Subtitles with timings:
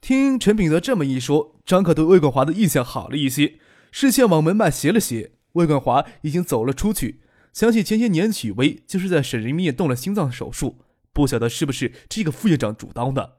[0.00, 3.58] 听陈炳德这么一说，张可对魏冠华的印象好了一些，
[3.92, 5.32] 视线往门外斜了斜。
[5.52, 7.20] 魏冠华已经走了出去，
[7.52, 10.78] 想起前些年许巍就是在沈人民医院动了心脏手术，
[11.12, 13.38] 不晓得是不是这个副院长主刀的。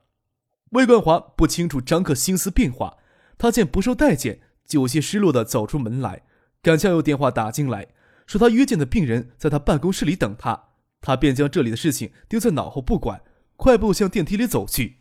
[0.72, 2.98] 魏冠华不清楚张克心思变化，
[3.38, 6.24] 他见不受待见，就有些失落的走出门来。
[6.62, 7.88] 赶巧有电话打进来，
[8.28, 10.68] 说他约见的病人在他办公室里等他，
[11.02, 13.22] 他便将这里的事情丢在脑后不管，
[13.56, 14.98] 快步向电梯里走去。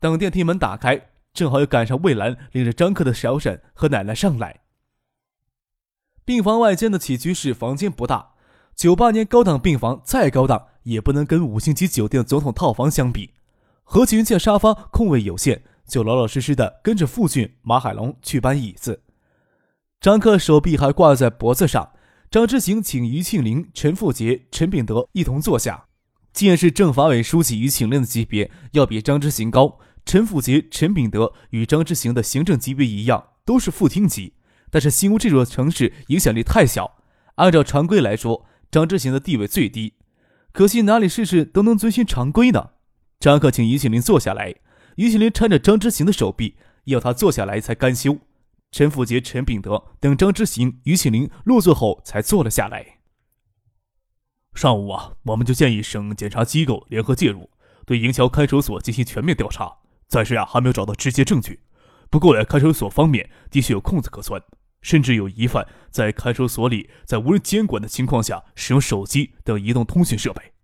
[0.00, 4.60] 等电梯门打开，正好又赶上魏兰领着张克的小婶和奶奶上来。
[6.24, 8.32] 病房外间的起居室房间不大，
[8.76, 13.34] 九八年高档病房再高档也不能跟五星级酒店总统套房相比。
[13.82, 19.02] 何群见沙发空位有限，就老老实实的跟着父俊、马海龙去搬椅子。
[20.00, 21.92] 张克手臂还挂在脖子上，
[22.30, 25.86] 张之行请于庆林、陈富杰、陈炳德一同坐下。
[26.34, 29.80] 既然是政法委书记于庆龄的级别要比张之行高。
[30.08, 34.32] 陈富杰、陈炳德与张之行的行政级别一样，都是副厅级。
[34.70, 37.02] 但是新屋这座城市影响力太小，
[37.34, 39.92] 按照常规来说，张之行的地位最低。
[40.50, 42.70] 可惜哪里事事都能遵循常规呢？
[43.20, 44.54] 张克请于庆林坐下来，
[44.96, 48.16] 于庆林搀着张之行的手臂，要他坐下来才甘休。
[48.72, 53.00] 陈富杰、陈炳德等张之行、于庆林落座后才坐了下来。
[54.54, 57.50] 上午啊，我们就建议省检察机构联合介入，
[57.84, 59.76] 对营桥看守所进行全面调查。
[60.08, 61.60] 暂时啊，还没有找到直接证据。
[62.10, 64.42] 不过呀，看守所方面的确有空子可钻，
[64.80, 70.54] 甚至有疑犯在看守所里，在无人监管的情况下使用手机等移动通讯设备。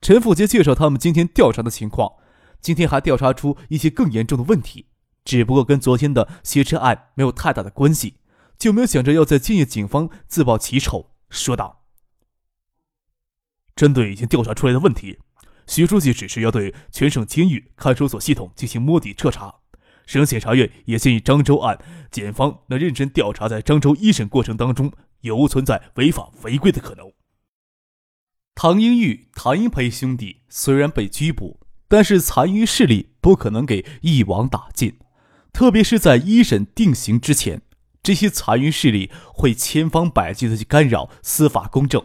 [0.00, 2.14] 陈富杰介绍他们今天调查的情况，
[2.60, 4.86] 今天还调查出一些更严重的问题，
[5.24, 8.16] 只不过跟昨天的挟持案没有太大的关系，
[8.58, 11.14] 就没有想着要在建业警方自曝其丑。
[11.30, 11.84] 说道
[13.76, 15.20] ：“针对已经调查出来的问题。”
[15.72, 19.54] 徐书记指示要对全省监狱看守所系统进行摸底彻查，
[20.04, 21.78] 省检察院也建议漳州案
[22.10, 27.10] 检方能认真调查，在漳州一审过程当中有无存在违法违规的可能。
[28.54, 34.98] 唐英玉、唐英培兄弟虽然被拘捕，但是残余势力不可能给一网打尽，
[35.54, 37.62] 特别是在一审定刑之前，
[38.02, 42.04] 这些残余势力会千方百计的去干扰司法公正。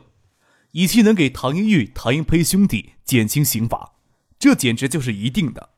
[0.77, 3.93] 以期能给唐英玉、唐英培兄弟减轻刑罚，
[4.37, 5.69] 这简直就是一定的。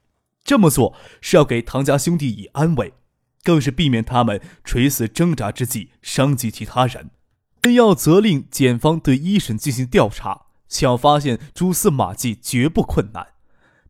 [0.43, 2.91] 这么做是要给唐家兄弟以安慰，
[3.41, 7.11] 更是避免他们垂死挣扎之际伤及其他人。
[7.61, 13.27] 更要责令检方对一审进行调查，想发现蛛丝马迹绝不困难。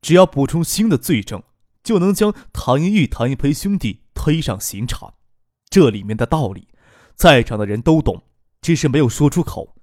[0.04, 1.42] 只要补充新的罪证，
[1.84, 5.16] 就能将唐英玉、唐英培兄弟推上刑场。
[5.72, 6.68] 这里面的道理，
[7.16, 8.22] 在场的人都懂，
[8.62, 9.76] 只是没有说出口。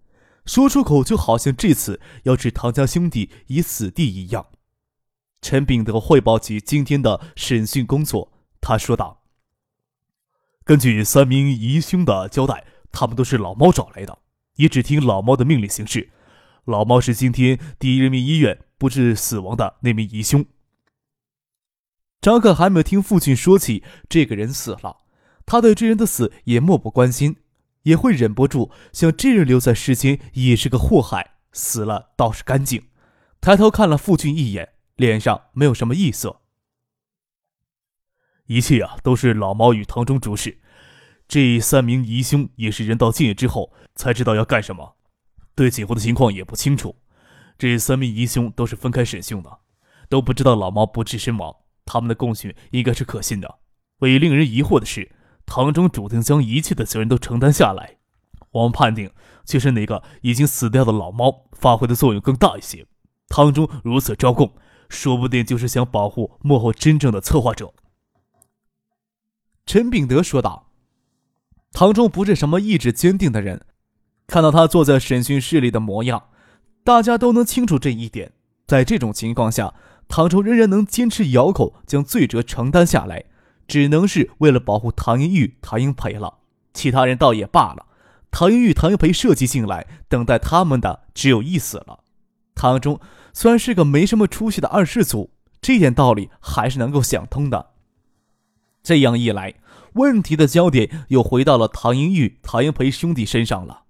[0.46, 4.46] 说出口就好像这次要置唐家兄弟以死地一样。
[5.42, 9.22] 陈炳德汇报起今天的审讯工作，他说道
[10.64, 14.18] ：“根据三名疑凶的交代，他们都是老猫找来的，
[14.54, 16.10] 也只听老猫的命令行事。
[16.64, 20.44] 老猫是今天第一人民医院不治死亡的那名疑凶。”
[22.20, 24.98] 张克还没有听父亲说起这个人死了，
[25.44, 27.36] 他对这人的死也漠不关心。
[27.86, 32.88] 也会忍不住想，这人留在世间也是个祸害，死了倒是干净。
[33.40, 36.42] 抬头看了傅俊一眼，脸上没有什么异色。
[38.46, 40.58] 一切啊，都是老毛与唐中主使。
[41.28, 44.96] 这三名疑凶也是人到今夜之后才知道要干什么，
[45.54, 46.96] 对警方的情况也不清楚。
[47.56, 49.58] 这三名疑凶都是分开审讯的，
[50.08, 51.54] 都不知道老毛不治身亡，
[51.84, 53.58] 他们的供讯应该是可信的。
[53.98, 55.12] 唯一令人疑惑的是。
[55.46, 57.96] 唐中注定将一切的责任都承担下来，
[58.50, 59.10] 我们判定
[59.44, 62.84] 却是那个已经死掉的老猫发挥的作用更大一些。
[63.28, 64.52] 唐中如此招供，
[64.88, 67.72] 说不定就是想保护幕后真正的策划者。
[69.64, 70.70] 陈炳德说道
[71.72, 73.64] ：“唐中不是什么意志坚定的人，
[74.26, 76.28] 看到他坐在审讯室里的模样，
[76.84, 78.32] 大家都能清楚这一点。
[78.66, 79.74] 在这种情况下，
[80.08, 83.24] 唐中仍然能坚持咬口将罪责承担下来。”
[83.66, 86.38] 只能是为了保护唐英玉、唐英培了，
[86.72, 87.86] 其他人倒也罢了。
[88.30, 92.00] 唐英玉、唐英培设计进来，等待他们的只有一死了。
[92.54, 93.00] 唐中
[93.32, 95.30] 虽然是个没什么出息的二世祖，
[95.60, 97.70] 这点道理还是能够想通的。
[98.82, 99.54] 这样一来，
[99.94, 103.82] 问题的焦点又回到了唐英玉、唐英培兄弟身上了。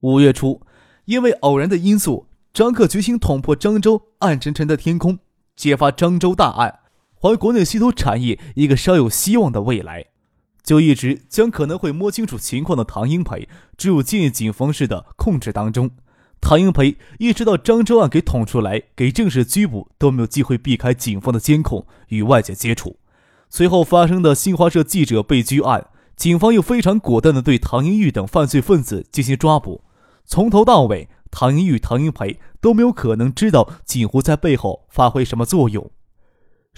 [0.00, 0.62] 五月初，
[1.04, 5.18] 因为偶然的因素，张克决心捅破漳州暗沉沉的天空，
[5.54, 6.80] 揭发漳州大案，
[7.18, 10.06] 还国内稀土产业一个稍有希望的未来。
[10.62, 15.90] 就一直将可能会摸清楚情况的唐英培置入建业警方式的控制当中。
[16.40, 22.96] 唐英培一直到漳州案给捅出来，给正式拘捕都没有机会避开警方的监控与外界接触。
[23.48, 25.86] 随后发生的新华社记者被拘案，
[26.16, 29.84] 警方又非常果断地对唐英玉等犯罪分子进行抓捕。
[30.24, 35.90] 从头到尾，唐英玉、唐英培都没有可能知道锦湖在背后发挥什么作用。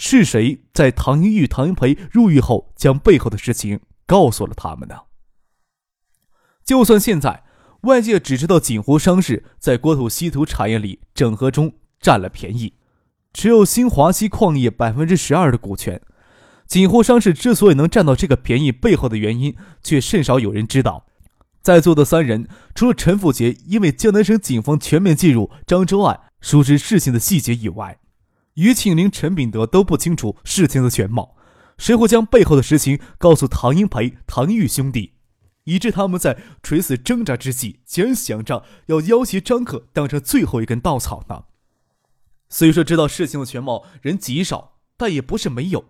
[0.01, 4.95] 是谁在唐英玉、唐英培入狱后，将背后的事情告诉了他们呢？
[6.65, 7.43] 就算现在
[7.81, 12.75] 外界只知道锦湖商事在国土稀土产业里整合中占了便宜，
[13.33, 16.01] 持有新华西矿业百分之十二的股权，
[16.69, 21.07] 锦湖商事之所以能占到这个便宜，背后的原因却甚少有人知道。
[21.61, 27.99] 在座的三人，除了陈富杰因为江南省警方全面介入漳州案，熟知事情的细节以外，
[28.59, 31.37] 于庆龄、陈炳德都不清楚事情的全貌，
[31.79, 35.13] 谁会将背后的实情告诉唐英培、唐玉兄弟，
[35.63, 41.45] 以致他们在垂死挣扎之际，竟然想着要要挟张克当成最后一根稻草呢？
[42.49, 45.85] 虽说知道事情的全貌人极少，但也不是没有。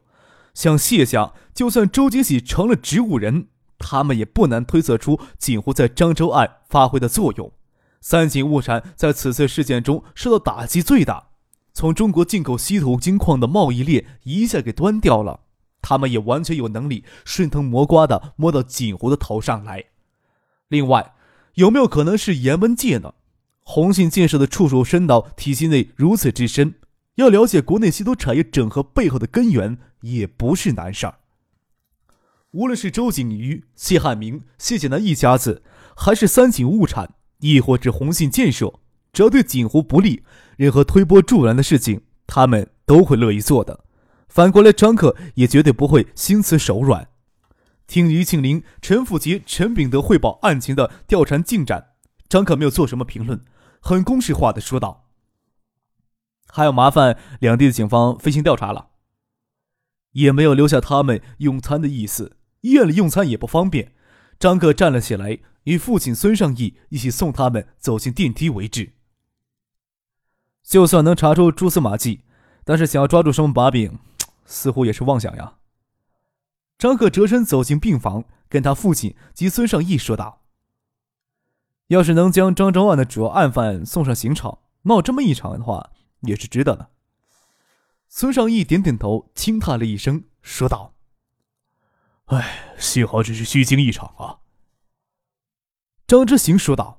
[0.53, 3.47] 像谢家，就算周金喜成了植物人，
[3.79, 7.50] 他们也不难推测出锦湖在漳州案发挥的作用。
[8.03, 11.27] 三井物产在此次事件中受到打击最大。
[11.78, 15.42] 从中国进口稀土金矿的贸易链一下给端掉了，
[15.80, 19.84] 他们也完全有能力顺藤摸瓜的摸到锦湖的头上来。
[20.66, 21.14] 另外，
[21.54, 23.14] 有没有可能是严文界呢？
[23.60, 26.75] 红信建设的触手伸到体系内如此之深，
[27.14, 31.19] 要了解国内稀土产业整合背后的根源也不是难事儿。
[32.50, 35.62] 无论是周景瑜、谢汉明、谢简南一家子，
[35.94, 38.80] 还是三井物产，亦或是红信建设。
[39.19, 40.23] 只要对锦湖不利，
[40.56, 43.85] 任何推波助澜的事情，他们都会乐意做的。
[44.29, 47.09] 反过来，张克也绝对不会心慈手软。
[47.88, 51.94] 听于庆林、陈富杰、陈炳德汇报案情的调查进展，
[52.29, 53.44] 张克没有做什么评论，
[53.81, 55.09] 很公式化的说道
[56.47, 58.91] ：“还要麻烦两地的警方飞行调查了。”
[60.14, 63.94] 也没有留下他们用餐的意思，医院里用餐也不方便。
[64.38, 68.93] 张克站了起来，与父亲孙尚义一起送他们走进电梯为止。
[70.62, 72.25] 就算能查出蛛丝马迹，
[72.64, 73.99] 但是想要抓住什么把柄，
[74.44, 75.55] 似乎也是妄想呀。
[76.76, 80.43] 张克折身走进病房，跟他父亲及孙尚义说道
[81.88, 85.90] ：“要是能将张昭案的主要案犯送上刑场，闹这么一场的话，
[86.20, 86.90] 也是值得的。”
[88.08, 90.94] 孙尚义点点头，轻叹了一声，说道
[92.26, 94.38] ：“哎，幸好只是虚惊一场啊。”
[96.06, 96.98] 张之行说道。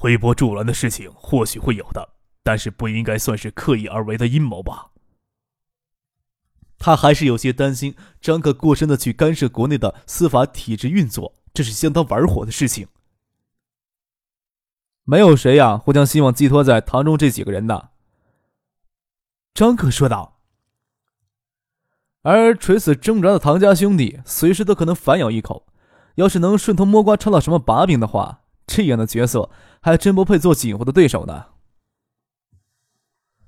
[0.00, 2.08] 推波助澜的事情或许会有的，
[2.42, 4.92] 但是不应该算是刻意而为的阴谋吧？
[6.78, 12.88] 他还是有些担心张克过深的去干涉国内的司法体制运作，这是相当玩火的事情。
[15.04, 17.90] 没有谁呀会将希望寄托在唐中这几个人的。
[19.52, 20.38] 张克说道。
[22.22, 25.66] 而垂死挣扎的唐家兄弟，随时都可能反咬一口。
[26.14, 29.50] 要是能顺藤摸瓜抄到什么把柄的话，这样的角色。
[29.80, 31.46] 还真不配做锦湖的对手呢。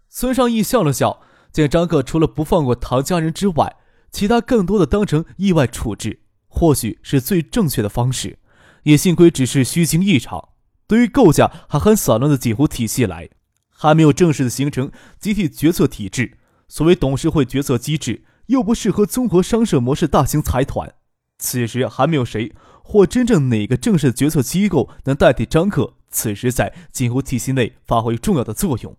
[0.09, 1.23] 孙尚义笑了笑，
[1.53, 3.77] 见张克除了不放过唐家人之外，
[4.11, 8.39] 其他更多的当成意外处置，或许是最正确的方式。
[8.83, 10.51] 也幸亏只是虚惊一场。
[10.87, 13.31] 对于构架还很散乱的锦湖体系来，
[13.71, 16.39] 还没有正式的形成集体决策体制。
[16.69, 20.95] 所谓董事会决策机制，又不适合综合商社模式大型财团。
[21.39, 25.95] 此时还没有谁或真正哪个正式的决策机构能代替张克。
[26.13, 28.97] 此时在锦湖体系内发挥重要的作用，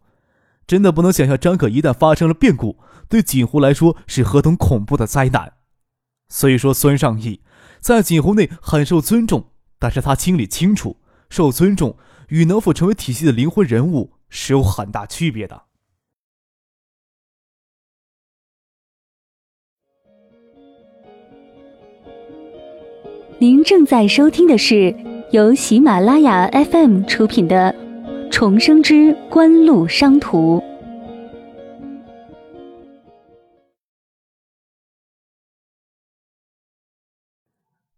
[0.67, 5.53] 真的不能想象张可一旦发生了变故，对锦湖来说是何等恐怖的灾难。
[6.29, 7.41] 虽说孙尚义
[7.79, 10.97] 在锦湖内很受尊重，但是他心里清楚，
[11.29, 11.95] 受尊重
[12.29, 15.63] 与能否成为体系的灵魂人物是有很大区别的。
[23.39, 25.12] 您正在收听的是。
[25.33, 27.73] 由喜马拉雅 FM 出品的
[28.29, 30.59] 《重生之官路商途》，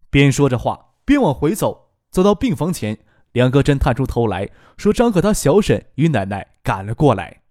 [0.09, 2.97] 边说着话边往回走，走到病房前，
[3.33, 7.41] 梁戈真探出头来说：“张克他小婶与奶奶赶了过来。”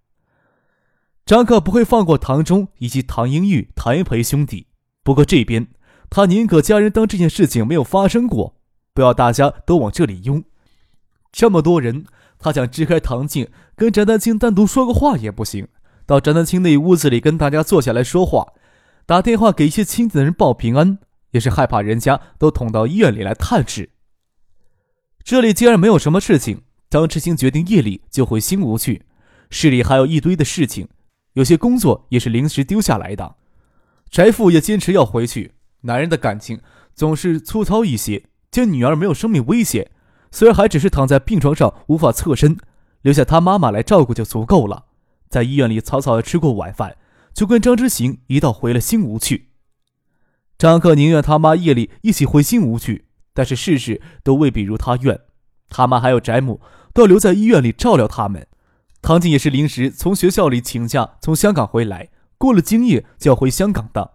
[1.27, 4.69] 张克不会放过唐忠以及唐英玉、谭培兄弟，
[5.03, 5.69] 不过这边，
[6.09, 8.57] 他宁可家人当这件事情没有发生过，
[8.95, 10.43] 不要大家都往这里拥。
[11.33, 12.07] 这么多人，
[12.39, 15.67] 他想支开唐静，跟翟丹青单独说个话也不行。
[16.07, 18.53] 到翟丹青那屋子里跟大家坐下来说话，
[19.05, 20.99] 打电话给一些亲近的人报平安，
[21.33, 23.91] 也是害怕人家都捅到医院里来探视。
[25.25, 29.07] 这里既然没有什么事情，张志兴决定夜里就回新屋去。
[29.51, 30.89] 市里还有一堆的事情，
[31.33, 33.37] 有些工作也是临时丢下来的。
[34.11, 35.55] 翟父也坚持要回去。
[35.81, 36.61] 男人的感情
[36.95, 39.91] 总是粗糙一些，见女儿没有生命危险，
[40.31, 42.57] 虽然还只是躺在病床上无法侧身，
[43.03, 44.85] 留下他妈妈来照顾就足够了。
[45.29, 46.97] 在医院里草草的吃过晚饭，
[47.33, 49.49] 就跟张之行一道回了新屋去。
[50.57, 55.19] 张克宁愿他妈夜里一起回新屋去，但是事事都未必如他愿。
[55.69, 56.61] 他妈还有翟母
[56.93, 58.47] 都要留在医院里照料他们。
[59.03, 64.13] 唐静也是临时从学校里请假从香港回来，过了今夜就要回香港的。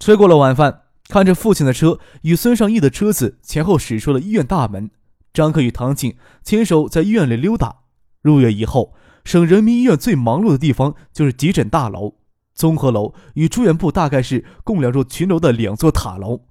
[0.00, 4.90] 吃过了晚饭，看着父亲的车与孙尚义的车子前后驶出了医院大门，
[5.32, 7.76] 张克与唐静牵手在医院里溜达。
[8.20, 12.16] 入院以后，省人民医院最忙碌的地方就是急诊大楼、
[12.54, 16.42] 综合楼与住院部，大概是共两座群楼的两座塔楼。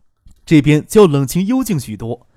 [0.43, 2.27] 这边较冷清幽静许多，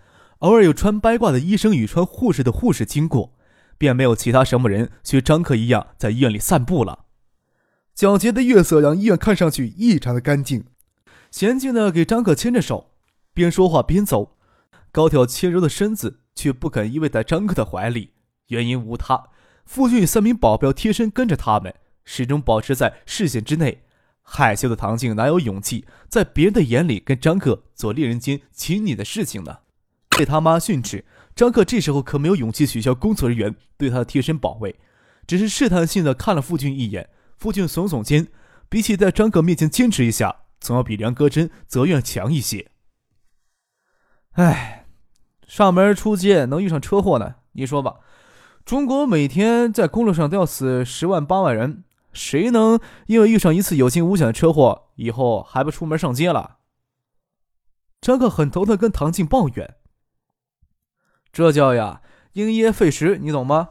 [0.40, 3.32] 偶尔有穿白褂的医生与穿护士的护士经过，
[3.78, 7.06] 便没有其他什么人学张克一样在医院里散步了。
[7.96, 10.64] 皎洁的月色让医院看上去异常的干净。
[11.32, 12.90] 娴静的给张可牵着手，
[13.32, 14.36] 边说话边走，
[14.90, 18.10] 高挑纤柔的身子却不肯依偎在张可的怀里。
[18.48, 19.28] 原因无他，
[19.64, 21.72] 父亲与三名保镖贴身跟着他们，
[22.04, 23.82] 始终保持在视线之内。
[24.22, 29.58] 害羞的唐静哪有勇气在别人的眼里跟张克做恋人间亲昵的事情呢？
[30.16, 34.74] 被他妈训斥，张克这时候可没有勇气取消工作人员对他的贴身保卫，
[35.26, 37.08] 只是试探性的看了父亲一眼。
[37.38, 38.28] 父亲耸耸肩，
[38.68, 40.36] 比起在张克面前坚持一下。
[40.60, 42.70] 总要比梁戈真责愿强一些。
[44.32, 44.86] 哎，
[45.46, 47.36] 上门出街能遇上车祸呢？
[47.52, 48.00] 你说吧，
[48.64, 56.58] 中国每天在公路上都要死十万八万人，谁能因为遇上一次有惊无险的车祸，以后还不出门上街了？
[58.00, 59.76] 张克很头疼，跟唐静抱怨
[61.32, 62.02] ：“这叫呀，
[62.32, 63.70] 因噎废食，你懂吗？”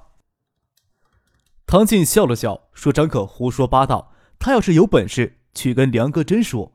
[1.65, 6.73] 唐静笑了笑，说：“张克胡说八道，他要是有本事，去跟梁戈真说。”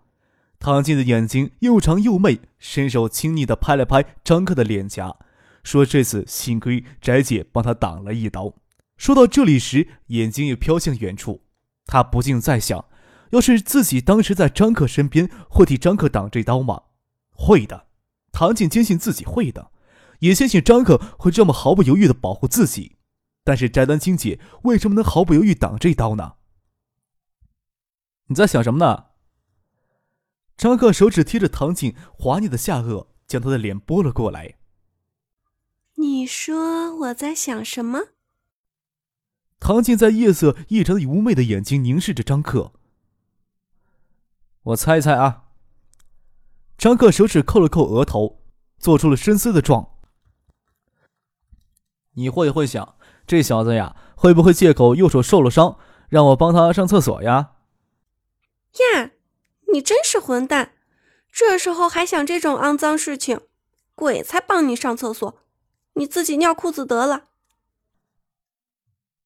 [0.65, 5.15] 唐静的眼睛又长又媚，伸手亲昵地拍了拍张克的脸颊，
[5.63, 8.55] 说：“这次幸亏翟姐帮他挡了一刀。”
[8.97, 11.43] 说到这里时，眼睛又飘向远处。
[11.85, 12.87] 他不禁在想：
[13.33, 16.85] 要是自己当时在张克身边，会替张克挡这刀吗？
[17.29, 17.89] 会的。
[18.33, 19.71] 唐静坚信自己会的，
[20.21, 22.97] 也相信张克会这么毫不犹豫地保护自己。
[23.45, 26.37] 但是翟丹青姐为什么能毫不犹豫挡这刀呢？
[28.29, 29.09] 你在想什么呢？
[30.57, 34.57] 张克手指贴着唐静滑腻的下颚，将她的脸拨了过来。
[35.97, 38.01] 你说我在想什么？
[39.61, 42.73] 唐静在夜色异常妩媚的眼睛凝视着张克。
[44.63, 45.45] 我猜猜啊。
[46.77, 48.43] 张克手指扣了扣额头，
[48.79, 49.91] 做出了深思的状。
[52.15, 52.97] 你会不会想，
[53.27, 57.53] 这小子呀，会不会借口右手受了伤，让我帮他上厕所呀？
[58.95, 59.11] 呀！
[59.75, 60.71] 你真是混蛋！
[61.33, 63.41] 这时候还想这种肮脏事情，
[63.97, 65.41] 鬼才帮你上厕所，
[65.95, 67.25] 你自己尿裤子得了。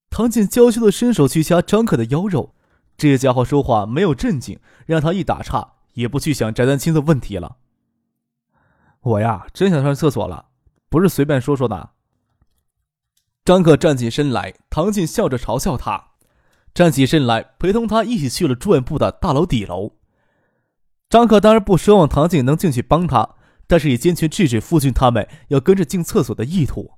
[0.09, 2.55] 唐静娇羞的伸手去掐张可的腰肉，
[2.97, 7.59] 这家伙说话没有正经，让他一打岔也不去想翟丹青的问题了。
[9.01, 10.47] 我呀，真想上厕所了，
[10.89, 11.91] 不是随便说说的。
[13.45, 16.13] 张可站起身来，唐静笑着嘲笑他，
[16.73, 19.98] 站起身来陪同他一起去了住院部的大楼底楼。
[21.09, 23.37] 张可当然不奢望唐静能进去帮他，
[23.67, 26.93] 但是也坚决制止父亲他们要跟着进厕所的意图。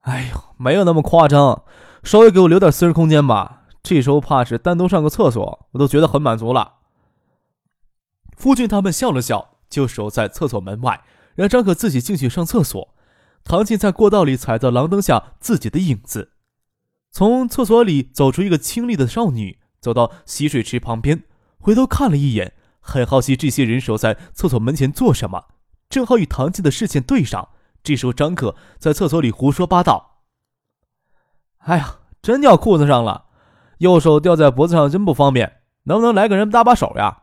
[0.00, 1.64] 哎呦，没有那么夸张，
[2.02, 3.62] 稍微给我留点私人空间吧。
[3.82, 6.76] 这时候怕是单独上个厕所，我都觉得很满足了。
[8.36, 11.04] 父亲他们笑了笑，就守在厕所门外，
[11.34, 12.94] 让张可自己进去上厕所。
[13.44, 16.32] 唐静在过道里踩到廊灯下自己的影子，
[17.10, 21.24] 从厕所里走出一个清丽的少女，走到洗水池旁边。
[21.64, 25.46] 回头看了一眼，很好奇这些人守在厕所门前做什么。
[25.88, 27.48] 正好与唐静的视线对上，
[27.82, 30.18] 这时候张可在厕所里胡说八道
[31.64, 33.28] ：“哎呀，真尿裤子上了，
[33.78, 37.22] 右手吊在脖子上真不方便，能不能来个人搭把手呀？”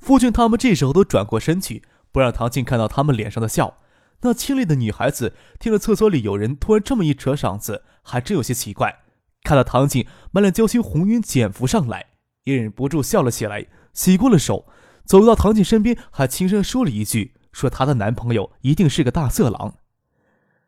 [0.00, 3.76] 父亲他们这时候都转过身去，不让唐静看到他们脸上的笑。
[4.22, 9.00] 那清丽的女孩子听了厕所里有人突然这么一扯嗓子，还真有些奇怪。
[9.42, 12.15] 看到唐静满脸娇羞红晕减服上来。
[12.46, 14.66] 也忍不住笑了起来，洗过了手，
[15.04, 19.76] 走到唐静身边，还轻声说了一句：“说她的男朋友一定是个大色狼。”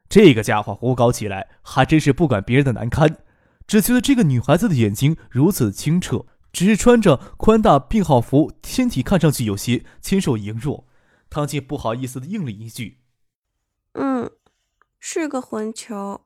[0.08, 3.18] 这个家伙胡搞起来还真是不管别人的难堪，
[3.66, 10.87] 只觉得这个女孩子的眼睛如此清澈，只是穿着宽大病号服，身体看上去有些纤瘦羸弱。
[11.30, 12.99] 唐静不好意思的应了一句
[13.92, 14.30] ：“嗯，
[14.99, 16.23] 是个混球。”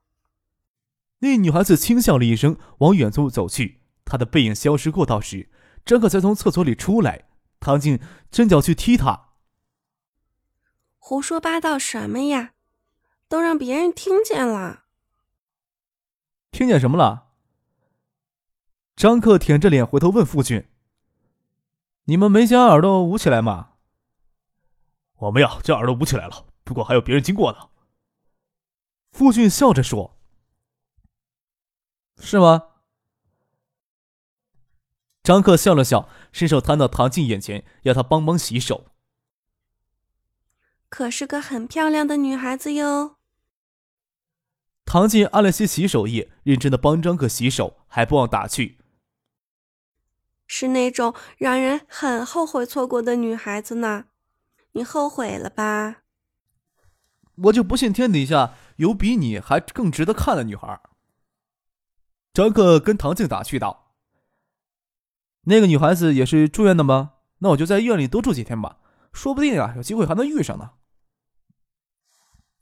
[1.20, 3.81] 那女孩子轻笑了一声，往远处走去。
[4.12, 5.48] 她的背影消失过道时，
[5.86, 7.30] 张克才从厕所里出来。
[7.60, 7.98] 唐静
[8.30, 9.30] 伸脚去踢他
[11.00, 12.52] ：“胡说八道什么呀？
[13.26, 14.84] 都让别人听见了。”
[16.52, 17.28] 听见什么了？
[18.94, 20.68] 张克舔着脸回头问傅俊
[22.04, 23.76] ：“你们没将耳朵捂起来吗？”
[25.20, 26.44] 我们呀，将耳朵捂起来了。
[26.64, 27.70] 不过还有别人经过呢。
[29.10, 30.18] 傅俊笑着说
[32.20, 32.68] ：“是吗？”
[35.22, 38.86] 张克笑了笑，伸手摊到唐静眼前，要她帮忙洗手。
[40.88, 43.16] 可是个很漂亮的女孩子哟。
[44.84, 48.78] 唐静按了些洗手液，认真的帮张克洗手，还不忘打趣
[50.46, 54.06] ：“是那种让人很后悔错过的女孩子呢。”
[54.74, 56.02] 你后悔了吧？
[57.36, 60.80] 我就不信天底下有比你还更值得看的女孩。
[62.34, 63.81] 张克跟唐静打趣道
[65.44, 67.14] ：“那个女孩子也是住院的吗？
[67.38, 68.78] 那我就在医院里多住几天吧，
[69.12, 70.72] 说不定啊，有机会还能遇上呢。”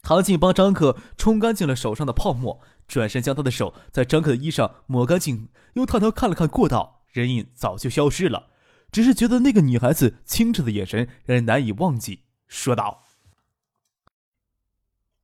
[0.02, 8.48] 唐静帮张克冲干净了手上的泡沫，转身将他的手在张克的衣上抹干净，又探头看了看过道，人影早就消失了。
[8.90, 13.04] 只是觉得那个女孩子清澈的眼神让人难以忘记，说道：“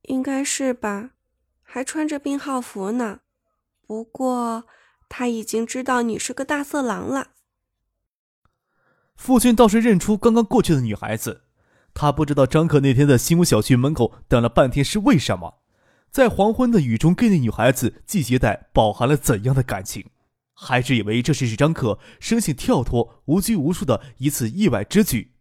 [0.03, 1.09] 应该是吧，
[1.63, 3.21] 还穿着病号服呢。
[3.81, 4.65] 不过
[5.09, 7.31] 他已经知道你是个大色狼了。”
[9.17, 11.41] 父亲倒是认出刚刚过去的女孩子，
[11.93, 15.55] 他不知道张可那天在新屋小区门口等了半天是为什么，
[16.11, 20.05] 在黄昏的雨中跟那女孩子系鞋带，饱含了怎样的感情。
[20.53, 25.33] 还是以为这是张可生性跳脱、无拘无束的一次意外之举。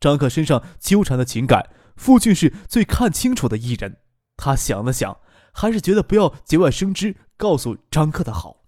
[0.00, 3.98] 张可身上纠缠的情感，傅俊是最看清楚的一人。
[4.36, 5.18] 他想了想，
[5.52, 8.64] 还是觉得不要节外生枝，告诉张克的好。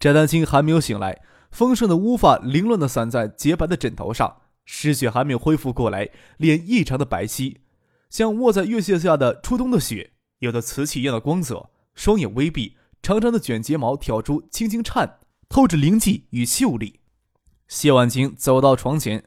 [0.00, 1.20] 翟丹青还没有醒来，
[1.52, 7.56] 丰盛的乌发凌乱的散在洁白的枕头上，失血还没有恢复过来，脸异常的白皙，
[8.10, 12.76] 像卧在月色下的初冬的雪，有着瓷器一样的光泽，双眼微闭。
[13.02, 17.00] 长长的卷睫毛挑出，轻轻颤，透着灵气与秀丽。
[17.66, 19.24] 谢婉清走到床前，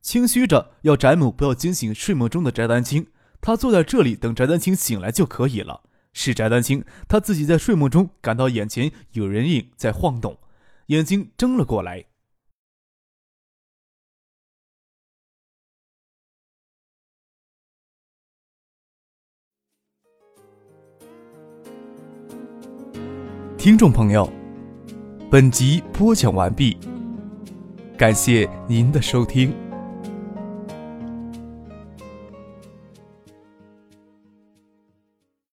[0.00, 3.06] 轻嘘着要翟母不要惊醒睡梦中的翟丹青。
[3.42, 5.82] 他坐在这里等翟丹青醒来就可以了。
[6.14, 10.38] 是翟丹青，他自己在睡梦中感到眼前有人影在晃动，
[10.88, 12.02] 眼睛睁了过来。
[23.58, 24.32] 听众朋友，
[25.30, 26.78] 本集播讲完毕，
[27.98, 29.67] 感谢您的收听。